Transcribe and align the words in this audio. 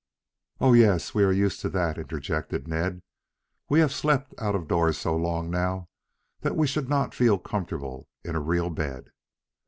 "Oh, 0.59 0.73
yes, 0.73 1.13
we 1.13 1.23
are 1.23 1.31
used 1.31 1.59
to 1.61 1.69
that," 1.69 1.99
interjected 1.99 2.67
Ned. 2.67 3.03
"We 3.69 3.81
have 3.81 3.93
slept 3.93 4.33
out 4.39 4.55
of 4.55 4.67
doors 4.67 4.97
so 4.97 5.15
long 5.15 5.51
now 5.51 5.89
that 6.39 6.55
we 6.55 6.65
should 6.65 6.89
not 6.89 7.13
feel 7.13 7.37
comfortable 7.37 8.07
in 8.23 8.35
a 8.35 8.39
real 8.41 8.71
bed." 8.71 9.11